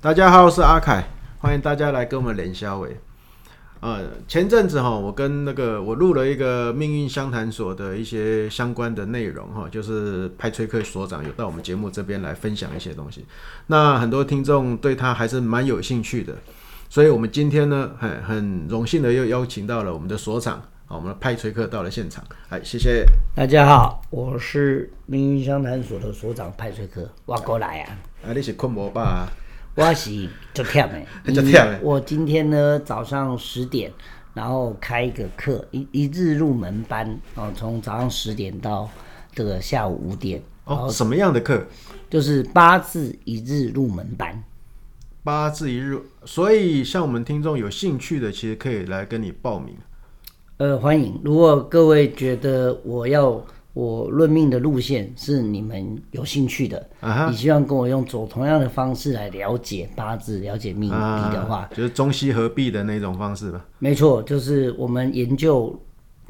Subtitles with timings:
[0.00, 1.04] 大家好，我是阿凯，
[1.40, 2.96] 欢迎大家来跟我们连销诶。
[3.80, 13.26] 呃，前阵子哈，我跟那个我录了一个命运相谈所的一些相关的内容哈，就是派崔克所长有到我们节目这边来分享一些东西。
[13.66, 16.32] 那很多听众对他还是蛮有兴趣的，
[16.88, 23.04] 所以我们今天呢，很很荣幸的又邀请到了我们的所长，好，我们的派崔克到了现场，哎，谢谢
[23.34, 29.26] 大家好，我是命运相谈所的所长派崔克，我过来啊，啊，你是困无吧啊？
[29.78, 31.78] 我是就忝的，就忝的。
[31.84, 33.92] 我今天呢早上十点，
[34.34, 38.90] 然后开一个课，一一日入门班哦，从早上十点到
[39.32, 40.42] 这个下午五点。
[40.64, 41.64] 哦，什么样的课？
[42.10, 44.42] 就是八字一日入门班。
[45.22, 49.76] 八字一日，所以像我们听众有兴趣的，其实可以来跟你报名。
[50.56, 51.20] 呃，欢迎。
[51.22, 53.40] 如果各位觉得我要。
[53.78, 57.32] 我论命的路线是你们有兴趣的，你、uh.
[57.32, 61.76] 希望跟我用走同样的方式来了解八字、了解命理的话，uh.
[61.76, 63.64] 就是中西合璧的那种方式吧。
[63.78, 65.72] 没错，就是我们研究，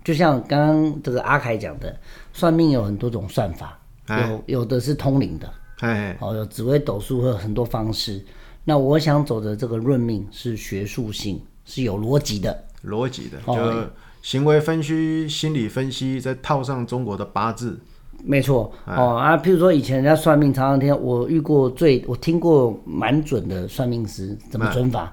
[0.04, 1.98] 就像刚刚这个阿凯讲的，
[2.34, 4.28] 算命有很多种算法，uh.
[4.28, 6.28] 有有的是通灵的，哎、uh，huh.
[6.28, 8.22] 哦，有紫微斗数，会有很多方式。
[8.62, 13.91] 那我想走的这个论命是学术性，是有逻辑的，逻辑的，就。
[14.22, 17.78] 行为分析、心理分析，再套上中国的八字，
[18.25, 19.36] 没错、哎、哦啊。
[19.36, 25.05] 譬如说，以前人家算命，常常听我遇过最我听过蛮准的算命师，怎么准法？
[25.05, 25.12] 哎、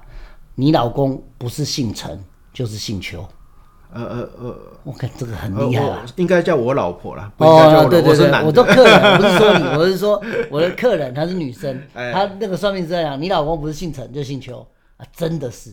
[0.56, 2.18] 你老公不是姓陈
[2.52, 3.26] 就是姓邱。
[3.92, 7.32] 呃呃呃，我看这个很厉害啊，应该叫我老婆啦。
[7.38, 14.66] 哦，对对对，我都客人，我不是说你，我是说我的客人，她是女生，哎、她那个算命师这样，你老公不是姓陈就姓邱
[14.98, 15.72] 啊，真的是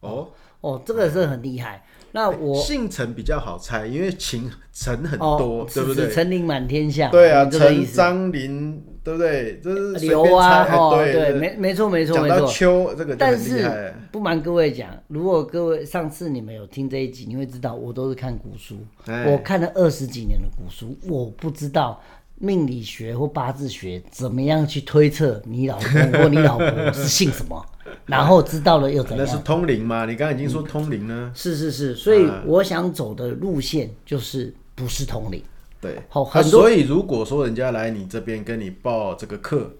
[0.00, 0.28] 哦
[0.60, 1.82] 哦，这个是很厉害。
[2.14, 6.08] 那我姓陈比较好猜，因为秦陈很多，哦、对不对？
[6.08, 7.08] 陈林满天下。
[7.08, 9.60] 对啊，陈张林，对不对？
[9.60, 12.36] 这是刘啊，哦，对，对，没没错没错没错。
[12.36, 18.76] 讲到邱这个，但是不瞒各位讲，如果各位上次你们有听这一集，你会知道我都是看古书，
[19.06, 22.00] 哎、我看了二十几年的古书，我不知道。
[22.36, 27.64] 命理学或八字学怎么样去推测你老公或你老婆是姓什么？
[28.06, 29.26] 然后知道了又怎样？
[29.26, 30.06] 那是通灵吗？
[30.06, 31.32] 你刚刚已经说通灵呢、嗯？
[31.34, 35.42] 是是是，所以我想走的路线就是不是通灵。
[35.80, 36.62] 对，好，很多、啊。
[36.62, 39.70] 所以如果说人家来你这边跟你报这个课，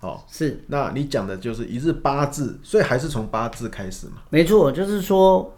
[0.00, 4.22] 哦，是，那你讲的就是一日八字，所以还是从八字开始嘛？
[4.30, 5.54] 没错，就是说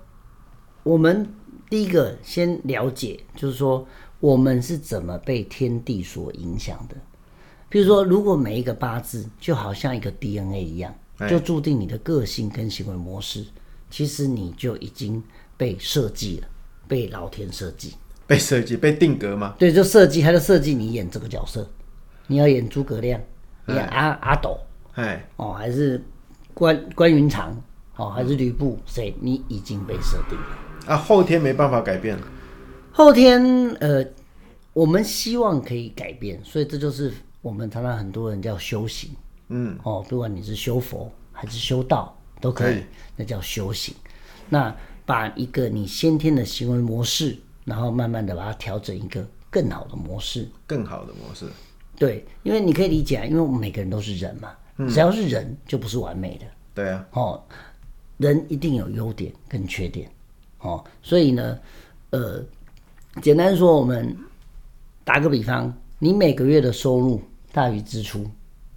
[0.82, 1.26] 我们
[1.68, 3.86] 第一个先了解，就是说。
[4.20, 6.96] 我们是怎么被天地所影响的？
[7.70, 10.94] 比如说，如果每一个八字就好像一个 DNA 一样，
[11.28, 13.44] 就注定你的个性跟行为模式，
[13.90, 15.22] 其实你就已经
[15.56, 16.48] 被设计了，
[16.88, 17.94] 被老天设计，
[18.26, 19.54] 被设计，被定格吗？
[19.58, 21.68] 对，就设计，他就设计你演这个角色，
[22.26, 23.20] 你要演诸葛亮，
[23.68, 24.58] 演阿阿斗，
[24.94, 26.02] 哎，哦，还是
[26.54, 27.60] 关关云长，
[27.96, 29.14] 哦，还是吕布，谁？
[29.20, 30.58] 你已经被设定了。
[30.86, 32.18] 啊，后天没办法改变。
[32.92, 33.42] 后天，
[33.80, 34.04] 呃，
[34.72, 39.10] 我们希望可以改变，所以这就是我们常常很多人叫修行，
[39.50, 42.82] 嗯，哦，不管你是修佛还是修道都可以，
[43.14, 43.94] 那叫修行。
[44.48, 44.74] 那
[45.04, 51.46] 把一个你先天的行为模式，然后慢慢的把它调整一个更好的模式，更好的模式。
[51.96, 57.42] 对，因为你可以理解啊，因为我们每个人都是人嘛，嗯、只要是人就不是完美的，对啊，哦，
[58.16, 60.10] 人一定有优点跟缺点，
[60.60, 61.58] 哦，所以呢，
[62.10, 62.42] 呃。
[63.20, 64.16] 简单说，我们
[65.02, 68.24] 打个比方，你每个月的收入大于支出，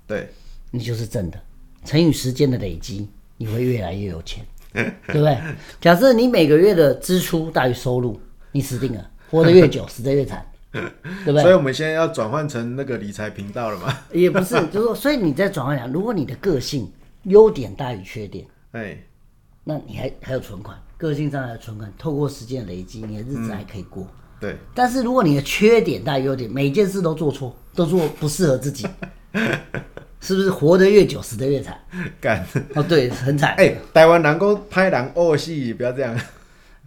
[0.07, 0.27] 对，
[0.75, 1.39] 你就是正的，
[1.85, 3.07] 乘以时间的累积，
[3.37, 5.37] 你会越来越有钱，对不对？
[5.79, 8.19] 假设你每个月的支出大于收入，
[8.51, 10.81] 你死定了，活得越久，死得越惨，对
[11.25, 11.43] 不对？
[11.45, 13.95] 所以我们现在要转换成那个理财频道了嘛？
[14.11, 16.91] 也不是，就是说，所以你在转换讲，如果你的个性
[17.25, 18.97] 优点大于缺点，哎，
[19.63, 24.03] 那你还还有存款，个性上还有存款，透过时间累积，你的日子还可以过。
[24.03, 24.07] 嗯
[24.43, 28.85] 对，但是如果你的缺点大于优点，每件事都做错，都做不适合自己，
[30.23, 31.77] 是不是活得越久，死得越惨？
[32.21, 32.41] 干
[32.75, 33.49] 哦，对，很惨。
[33.55, 36.15] 哎、欸，台湾人工拍人恶戏，不要这样。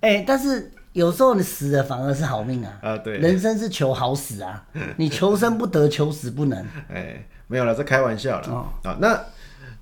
[0.00, 2.72] 哎、欸，但是有时候你死了反而是好命啊。
[2.80, 4.64] 啊，对，人生是求好死啊，
[4.96, 6.58] 你求生不得，求死不能。
[6.88, 8.48] 哎、欸，没有了，这开玩笑了。
[8.48, 9.22] 哦，啊，那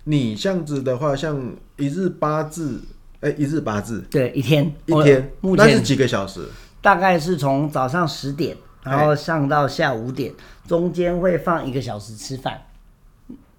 [0.02, 2.82] 你这样子的话，像一日八字，
[3.20, 6.44] 哎、欸，一日八字，对，一天一天，目前那是几个小时？
[6.82, 10.34] 大概是从早上十点，然后上到下午五点，
[10.66, 12.60] 中间会放一个小时吃饭。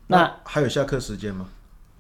[0.08, 1.48] 那，那还有下课时间吗？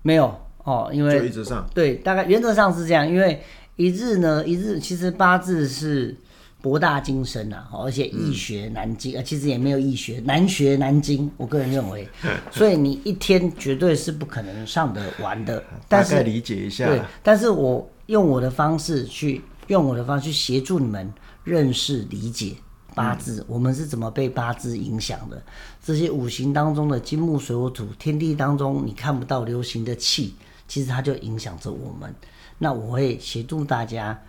[0.01, 1.67] 没有哦，因为就一直上。
[1.73, 3.41] 对，大概原则上是这样，因为
[3.75, 6.15] 一日呢，一日其实八字是
[6.61, 11.29] 博大精深啊，而且易学难精，啊、嗯，其实也没有易学，难学难精。
[11.37, 12.07] 我个人认为，
[12.51, 15.63] 所以你一天绝对是不可能上得完的。
[15.87, 16.85] 大概理解一下。
[16.87, 21.11] 对，但是我用我的方式去，用我的方式去协助你们
[21.43, 22.55] 认识理解
[22.95, 25.43] 八字，嗯，我们是怎么被八字影响的？
[25.83, 30.33] 这些五行当中的金木水火土，天地当中你看不到流行的气，
[30.67, 32.15] 其实它就影响着我们。
[32.57, 34.19] 那我会协助大家。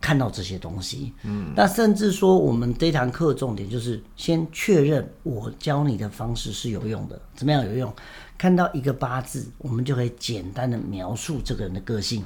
[0.00, 7.20] 看到这些东西，嗯，那甚至说，我们这堂课重点就是先确认我教你的方式是有用的。
[7.34, 7.92] 怎么样有用？
[8.38, 12.24] 看到一个八字，我们就可以简单的描述这个人的个性。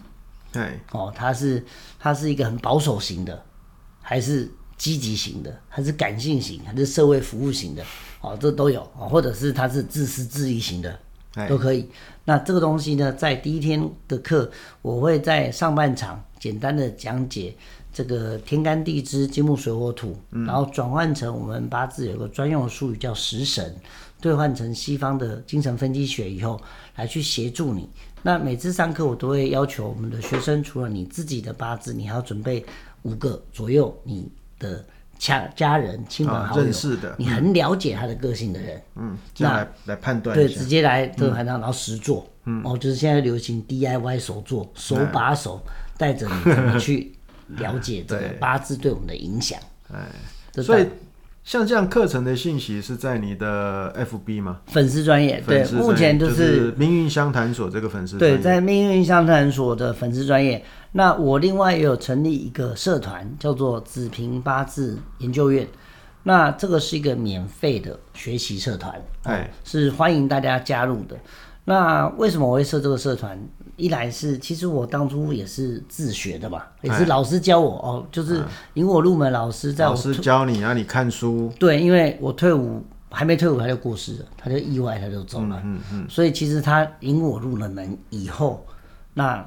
[0.53, 1.65] 对，哦，他是
[1.99, 3.43] 他是一个很保守型的，
[4.03, 7.85] 还是积极型的，还是感性型，还是社会服务型的？
[8.21, 10.99] 哦，这都有哦，或者是他是自私自利型的，
[11.49, 11.89] 都可以。
[12.25, 16.23] 那这个东西呢，在第一天的课，我会在上半场。
[16.39, 17.55] 简单的讲解
[17.93, 23.77] 这个天干地支金木水火土，嗯、然后转换成我们八字有个专用的术语叫食神，
[24.21, 26.61] 兑换成西方的精神分析学以后，
[26.97, 27.89] 来去协助你。
[28.23, 32.67] 那每次上课我都会要求我们的学生，除了你自己的八字，你还要准备
[33.03, 34.29] 五个左右你
[34.63, 34.83] 的
[35.19, 45.61] 家家人、亲朋好友、认识的，你很了解他的个性的人，嗯，那来来判断，对，直接来这个判断，然后实做，嗯，哦，就是现在流行 DIY 手做，手把手。
[45.99, 47.15] 带着你怎么去
[47.49, 49.61] 了解这个 八字对我们的影响？
[49.93, 50.01] 哎，
[50.61, 50.89] 所以
[51.45, 54.61] 像这样课程的信息是在你的 FB 吗？
[54.67, 58.17] 粉丝专业，对，目前就是、就是、命运相谈所这个粉丝。
[58.17, 60.65] 对，在命运相谈所的粉丝专业。
[60.93, 65.67] 那我另外也有成立一个社团，叫做子平八字研究院。
[66.23, 68.95] 那这个是一个免费的学习社团，
[69.25, 71.17] 哎、嗯，是欢迎大家加入的。
[71.65, 73.37] 那为什么我会设这个社团？
[73.77, 81.53] 一来是，其实我当初也是自学的嘛，也是老师教我哦，就是引我入门老师在我，老师教你啊，你看书。
[81.59, 88.65] 对，因为我退伍还没退伍他就过世了，他就意外他就走了，嗯嗯，嗯，所以其实他引我入了门以后，
[89.15, 89.45] 那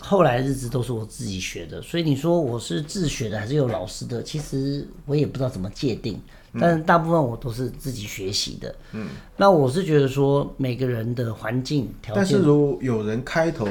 [0.00, 6.20] 后来的日子都是我自己学的，所以你说我是自学的还是有老师的，其实我也不知道怎么界定。
[6.58, 8.74] 但是大部分我都是自己学习的。
[8.92, 13.68] 嗯，那我是觉得说每个人的环境条件，但是如有人开头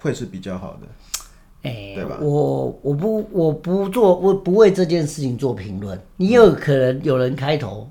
[0.00, 0.88] 会是比较好的，
[1.62, 2.18] 哎、欸，对吧？
[2.20, 5.98] 我我不我不做我不为这件事情做评论。
[6.16, 7.88] 你有可能有人开头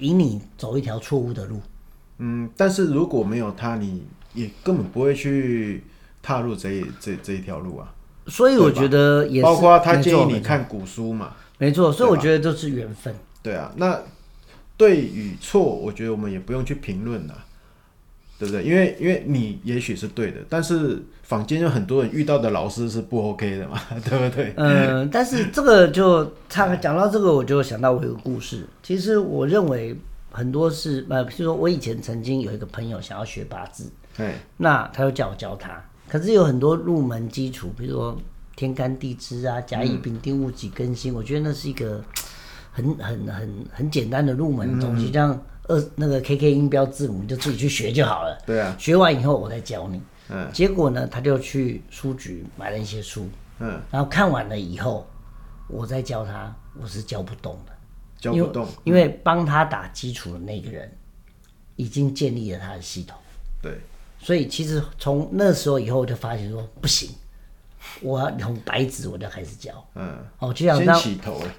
[0.00, 1.60] 引你走一条错误的路。
[2.18, 4.02] 嗯，但是如果没有他，你
[4.32, 5.84] 也根本不会去
[6.26, 7.92] 踏入这一这这一条路啊。
[8.26, 11.92] 所以我觉得也是，包括他建议你看古书嘛，没错。
[11.92, 13.14] 所以我觉得都是缘分。
[13.40, 14.00] 对啊，那
[14.76, 17.44] 对与错，我觉得我们也不用去评论了，
[18.40, 18.64] 对不对？
[18.64, 24.52] 因为因为你也许是对的，但是坊间有很多人遇到的老师是不 OK 的嘛， 对不对？
[24.56, 28.66] 嗯，但是这个就他讲到这个，我就想到我有个故事。
[28.82, 29.96] 其实我认为
[30.32, 38.18] 很多是呃，譬如说我以前曾经有一个朋友想要学八字，对，那他就叫我教他，可是有很多入门基础，比如说
[38.54, 42.04] 天干地支啊、甲乙丙丁戊己庚辛，我觉得那是一个。
[42.76, 48.38] 很很很很简单的入门的东西，这样二那个 KK 音标字母，你就自己去学就好了。
[48.44, 49.98] 对啊，学完以后我再教你。
[50.28, 53.26] 嗯，结果呢，他就去书局买了一些书。
[53.60, 55.08] 嗯，然后看完了以后，
[55.68, 57.72] 我再教他，我是教不动的。
[58.20, 60.94] 教不动，因为帮他打基础的那个人
[61.76, 63.16] 已经建立了他的系统。
[63.62, 63.80] 对，
[64.18, 67.10] 所以其实从那时候以后，我就发现说不行。
[68.02, 71.12] 我要从白纸我就开始教，嗯，哦，就像当就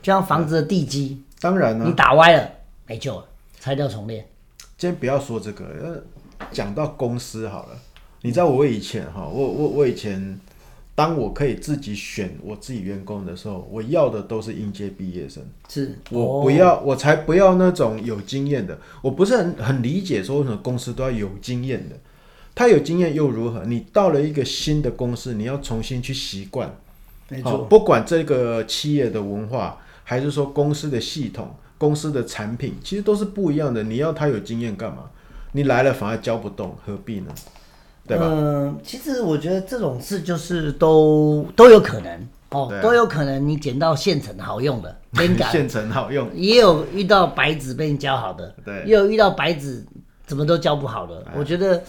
[0.03, 2.47] 像房子的地基，当然了，你打歪了
[2.85, 3.25] 没救了，
[3.59, 4.27] 拆掉重练。
[4.77, 7.79] 今天不要说这个，呃，讲到公司好了，
[8.21, 10.39] 你知道我以前哈，我我我以前，
[10.93, 15.97] 当我可以自己选我自己员工的时候，我要的都是应届毕业生，是。
[16.11, 21.95] 我不要，我才不要那种有经验的，我不是很很理解说为什么公司都要有经验的。
[22.57, 23.63] 他有经验又如何？
[23.65, 26.75] 你到了一个新的公司，你要重新去习惯。
[27.29, 33.83] 没错，不管这个企业的文化，还是说公司的系统、公司的产品，其实都是不一样的。
[33.83, 35.03] 你要他有经验干嘛？
[35.51, 37.31] 你来了反而教不动，何必呢？
[38.07, 38.25] 对吧？
[38.27, 43.47] 嗯，其实我觉得这种事就是都都有可能哦，都有可能。
[43.47, 44.97] 你捡到现成好用的，
[45.51, 49.85] 现成好用，也有遇到白纸被你教好的，对，也有遇到白纸
[50.25, 51.23] 怎么都教不好的。
[51.35, 51.83] 我觉得。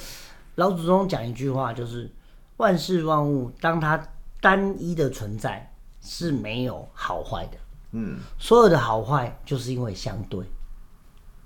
[0.59, 2.11] 老祖宗讲一句话，就是
[2.57, 4.03] 万事万物，当它
[4.41, 7.59] 单一的存在是没有好坏的。
[7.93, 10.45] 嗯，所有的好坏就是因为相对。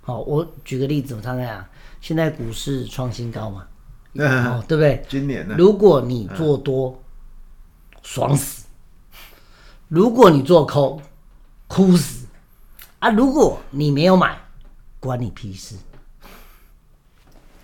[0.00, 1.69] 好，我举个例子，我看看啊，
[2.00, 3.66] 现在股市创新高嘛，
[4.16, 5.04] 哦，对不对？
[5.07, 5.57] 今年呢？
[5.59, 6.99] 如果你做多，
[8.02, 8.64] 爽死；
[9.88, 10.99] 如果你做空，
[11.69, 12.26] 哭死
[12.99, 13.11] 啊！
[13.11, 14.40] 如果你没有买，
[15.00, 15.76] 关你屁事。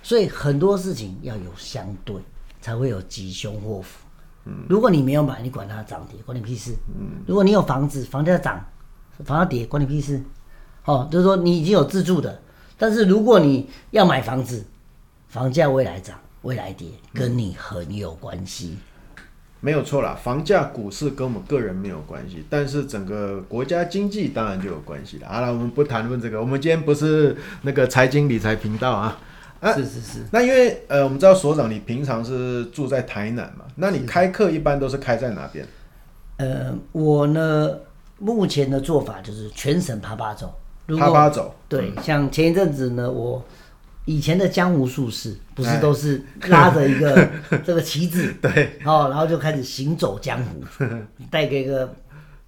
[0.09, 2.17] 所以很多事情要有相对，
[2.63, 4.07] 才会有吉凶祸福。
[4.47, 6.75] 嗯，如果你没有买，你管它涨跌，关你屁事。
[6.99, 8.65] 嗯，如果你有房子，房价涨，
[9.23, 10.23] 房价跌，关你屁事。
[10.87, 12.41] 哦，就是说你已经有自住的，
[12.79, 14.65] 但是如果你要买房子，
[15.29, 18.79] 房价未来涨，未来跌，跟你很有关系。
[19.61, 25.29] 没有错啦，房价、股市跟我们个人没有关系，但是整个国家经济当然就有关系了。
[25.29, 29.19] 好了，我们不谈论这个，我们今天不是那个财经理财频道啊。
[29.61, 30.19] 啊，是是是。
[30.33, 35.67] 那因为呃，我们知道所长你平常是住在台南嘛，那你开课一般都是开在哪边？
[36.39, 37.71] 呃，我呢，
[38.19, 40.55] 目前的做法就是全省趴趴走。
[40.99, 41.55] 趴趴走。
[41.69, 43.45] 对，嗯、像前一阵子呢，我。
[44.05, 47.29] 以前的江湖术士不是都是拉着一个
[47.63, 50.65] 这个旗子，对，哦，然后就开始行走江湖，
[51.31, 51.95] 带个一个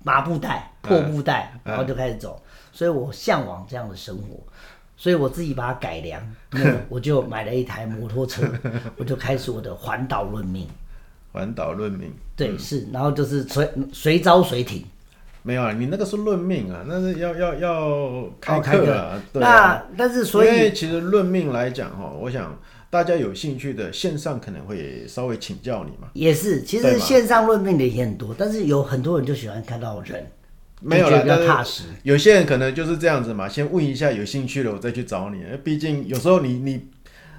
[0.02, 2.42] 麻布袋、破布袋，然后就开始走。
[2.72, 4.42] 所以我向往这样的生活，
[5.00, 8.46] 所以我自己把它改良， 那我就买了一台摩托车，
[8.98, 10.68] 我就开始我的环岛论命。
[11.32, 14.84] 环岛论命，对，是，然后就是随随招随停。
[15.42, 19.14] 没有啊，你那个是论命啊，那是要要要开课啊。
[19.14, 22.58] 哦、对啊，那但是所以，因为其实论命来讲哈，我想
[22.90, 26.08] 大家有兴趣的线上可能会稍微请教你嘛。
[26.12, 30.30] 也是，其实线上论命的也很多，但是有很多人就喜欢看到人，
[30.80, 31.84] 没有了，比较踏实。
[32.02, 35.44] 有些人可能就是这样子嘛，先问一下有兴趣了，我再去找你。
[35.62, 36.88] 毕竟有时候你你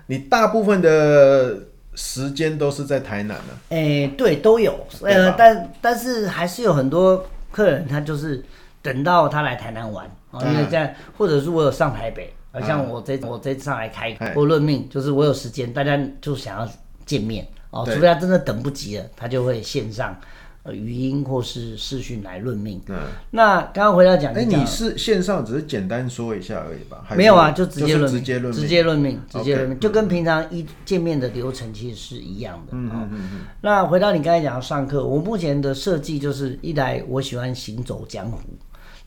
[0.07, 1.57] 你大部分的
[1.95, 3.69] 时间都是在台南呢、啊。
[3.69, 7.27] 哎、欸，对，都有，呃，但但是还是有很多。
[7.51, 8.41] 客人他就是
[8.81, 16.69] 等到他来台南玩啊，因为这样，或者是我有上台北，而像我这我这次上来开或论命，就是我有时间，大家就想要
[17.05, 20.17] 见面哦，除非他真的等不及了，他就会线上
[20.69, 22.81] 语音或是视讯来论命。
[22.87, 22.97] 嗯，
[23.31, 27.03] 那刚刚回到讲，哎，你是线上只是简单说一下而已吧？
[27.15, 32.73] 没有啊，就直接论直接论直接论命，直接论命，就跟平常一见面的流程其实是一样的。
[32.73, 33.29] 嗯嗯嗯。
[33.61, 38.39] 那回到你刚才讲的上课，我目前的设计就是一来我喜欢行走江湖。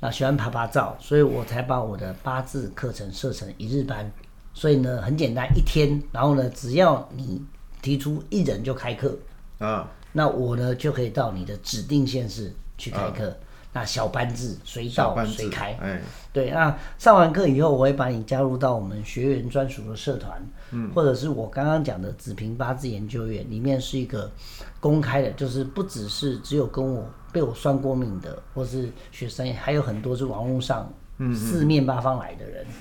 [0.01, 4.11] 那喜欢拍拍照，所以我才把我的八字课程设成一日班。
[4.53, 7.43] 所以呢，很简单，一天，然后呢，只要你
[7.81, 9.17] 提出一人就开课
[9.59, 13.29] 啊，那我呢就可以到你的指定县市去开课。
[13.29, 13.37] 啊、
[13.75, 15.77] 那小班制，随到随开。
[15.83, 16.01] 哎，
[16.33, 20.41] 对，那上完课以后，我会把你加入到我们学员专属的社团，
[20.71, 24.31] 嗯，或者是我刚刚讲的子平八字研究院里面是一个
[24.81, 27.07] 公开的，就是不只是只有跟我。
[27.35, 30.89] 被我算过命的，或是学生，还有很多是网络上
[31.35, 32.63] 四面八方来的人。
[32.63, 32.75] 嗯嗯，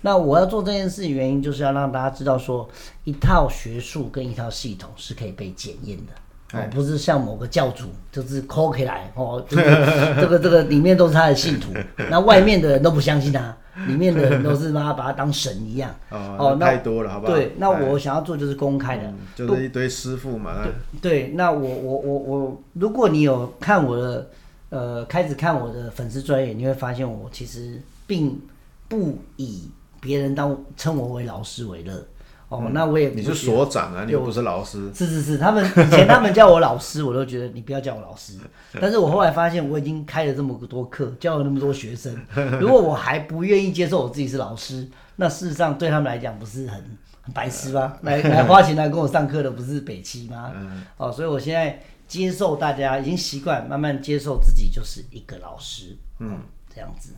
[0.00, 2.66] 那我要做这件事的原因，就是要让大家知道说，
[3.04, 6.12] 一套学术跟一套系统是可以被检验的。
[6.52, 11.72] 哦，不是像某个教主，就是抠起来哦， 这个这个这个里面都是他的信徒，
[12.10, 13.54] 那外面的人都不相信他，
[13.86, 15.94] 里面的人都是把他把他当神一样。
[16.10, 17.34] 哦，那太多了，好不好？
[17.34, 20.64] 对，那我想要做就是公开的，嗯、就是一堆师傅嘛。
[21.02, 24.30] 对，对，那我我我我，如果你有看我的，
[24.70, 28.40] 呃，开始看我的粉丝专业，你会发现我其实并
[28.88, 29.68] 不以
[30.00, 32.02] 别人当称我为老师为乐。
[32.48, 34.90] 哦，那我也你是所长啊，你又不是老师。
[34.94, 38.38] 是是是，他们 以前他们叫我老师，我都觉得你不要叫我老师。
[38.80, 42.16] 但是我后来发现，我已经开了这么多课，教了那么多学生，
[42.58, 46.82] 如果我还不愿意接受我自己是老师，那事实上对他们来讲不是很
[47.20, 47.98] 很白痴吗？
[48.02, 50.50] 来来花钱来跟我上课的不是北七吗？
[50.96, 55.94] 哦，所以我现在接受大家已经习惯，慢慢接受自己就是一个老师。
[56.20, 56.40] 嗯，
[56.74, 57.10] 这样子，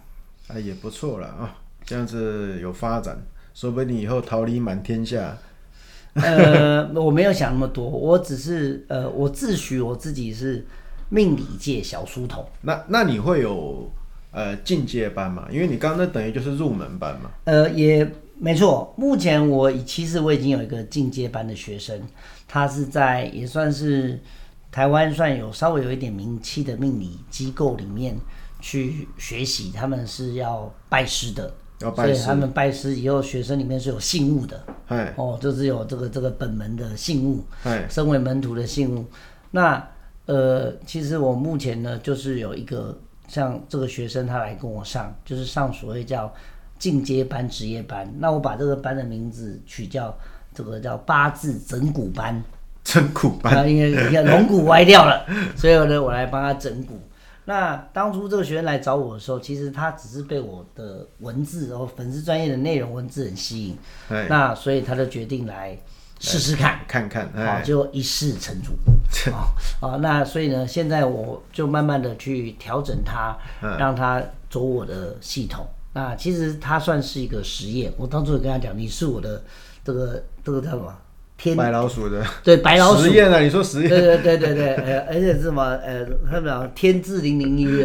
[0.49, 3.17] 哎，也不错了啊，这样子有发展。
[3.54, 5.37] 说不定你以后桃李满天下。
[6.14, 10.66] 呃， 我没有想那么多，我只是呃，我自诩我自己是
[11.09, 12.45] 命理界小书童。
[12.62, 13.88] 那那你会有
[14.33, 15.47] 呃进阶班吗？
[15.50, 17.30] 因为你刚刚那等于就是入门班嘛。
[17.45, 18.92] 呃，也没错。
[18.97, 22.00] 目前我其实我已经有一个进阶班的学生，
[22.49, 24.19] 他是在也算是
[24.73, 28.16] 台湾算有稍微有一点名气的命理机构里面
[28.61, 31.54] 去学习，他们是要拜师的。
[31.81, 34.63] 所以他们拜师以后，学生里面是有信物的，
[35.17, 37.43] 哦，就是有这个这个本门的信物，
[37.89, 39.07] 身为门徒的信物。
[39.51, 39.83] 那
[40.27, 42.97] 呃，其实我目前呢，就是有一个
[43.27, 46.31] 像这个学生，他来跟我上，就是上所谓叫
[46.79, 48.07] 进阶班、职业班。
[48.19, 50.15] 那我把这个班的名字取叫
[50.55, 52.45] 这个叫八字整骨班，
[52.85, 57.01] 整骨班，因为你看龙骨歪掉了，所以呢，我来帮他整骨。
[57.50, 63.76] 那当初这个学员来找我的时候，其实他只是被我的文字，然后粉丝专业的内容文字很吸引，
[64.28, 65.76] 那所以他就决定来
[66.21, 68.71] 试试看，看看，好，就一试成主，
[69.85, 73.37] 啊， 那所以呢，现在我就慢慢的去调整他，
[73.80, 75.66] 让他走我的系统。
[75.92, 77.92] 那其实他算是一个实验。
[77.97, 79.42] 我当初有跟他讲，你是我的
[79.83, 80.97] 这个这个叫什么？
[81.41, 83.89] 天白老鼠的对白老鼠实验啊，你说实验？
[83.89, 85.63] 对对对对对，呃，而且是什么？
[85.83, 87.83] 呃，他们讲天字零零一，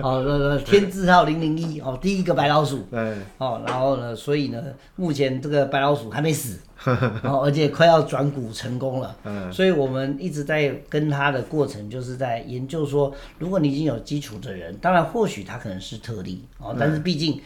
[0.00, 4.62] 哦，那个天字号零零一，哦，第一个白老鼠，对，哦，然后呢，所以呢，
[4.94, 6.58] 目前这个白老鼠还没死，
[7.22, 17.38] 然后而且快要转股成功了，嗯，所以我们一直在跟他的过程，就是在研究说，如果你已经有基础的人，当然或许他可能是特例，哦，但是毕竟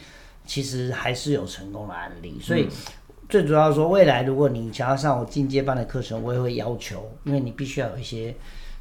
[0.45, 2.69] 其实还是有成功的案例，所以。
[3.31, 8.35] 最主要说，未来如果你想要上我进阶班的课程，我也会要求，因为你必须要有一些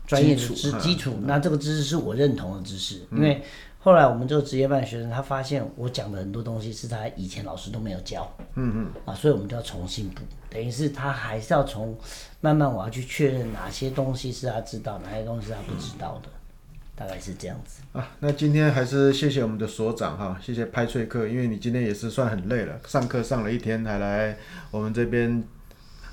[0.09, 1.17] 专业的知基础。
[1.23, 3.41] 那这个知识是我认同的知识，嗯、因为
[3.79, 11.97] 后来我们这个职业班的学生，他发现我讲的很多东西是他以前老师都没有教，嗯嗯，啊，所以我们就要重新补，等于是他还是要从
[12.41, 16.29] 慢慢我要去确认哪些东西是他知道，哪些东西是他不知道的。
[17.01, 24.37] 嗯大概是这样子啊，那今天还是谢谢我们的所长哈，谢谢派翠克，因为你今天也是算很累了，上课上了一天，还来
[24.71, 25.43] 我们这边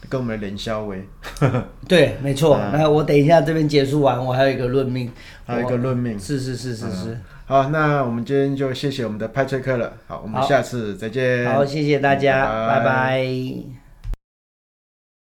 [0.07, 0.95] 跟我们练肖话。
[1.89, 2.55] 对，没错。
[2.55, 5.11] 啊、那我等一下这边结束完，我还有一个论命，
[5.45, 6.17] 还有一个论命。
[6.17, 7.21] 是是是是是、嗯。
[7.45, 9.91] 好，那我们今天就谢谢我们的派翠克了。
[10.07, 11.45] 好，我们下次再见。
[11.51, 12.85] 好，谢谢大家，嗯、拜拜。
[12.85, 13.76] 拜拜。